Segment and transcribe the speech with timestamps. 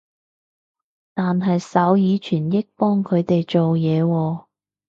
[1.13, 4.43] 但係手語傳譯幫佢哋做嘢喎